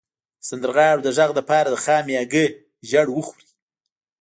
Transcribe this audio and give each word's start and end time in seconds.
د 0.39 0.41
سندرغاړو 0.49 1.01
د 1.05 1.07
غږ 1.17 1.29
لپاره 1.39 1.67
د 1.69 1.75
خامې 1.83 2.15
هګۍ 2.21 2.47
ژیړ 2.89 3.07
وخورئ 3.11 3.47